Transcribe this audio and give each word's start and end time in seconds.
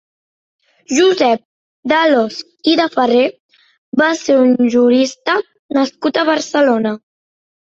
Josep 0.99 1.41
d'Alòs 1.91 2.39
i 2.73 2.73
de 2.81 2.87
Ferrer 2.95 3.27
va 4.03 4.09
ser 4.23 4.39
un 4.47 4.73
jurista 4.77 5.37
nascut 5.81 6.23
a 6.23 6.25
Barcelona. 6.33 6.97